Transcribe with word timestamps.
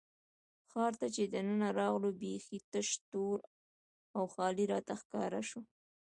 ښار 0.69 0.93
ته 0.99 1.07
چې 1.15 1.23
دننه 1.33 1.67
راغلو، 1.79 2.09
بېخي 2.21 2.57
تش، 2.71 2.87
تور 3.11 3.37
او 4.17 4.23
خالي 4.33 4.65
راته 4.73 4.93
ښکاره 5.01 5.41
شو. 5.49 5.61